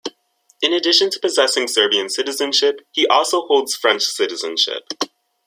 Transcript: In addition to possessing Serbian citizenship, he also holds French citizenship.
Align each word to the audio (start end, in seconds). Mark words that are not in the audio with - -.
In 0.63 0.73
addition 0.73 1.11
to 1.11 1.19
possessing 1.19 1.67
Serbian 1.67 2.09
citizenship, 2.09 2.81
he 2.89 3.05
also 3.05 3.41
holds 3.45 3.75
French 3.75 4.01
citizenship. 4.01 4.81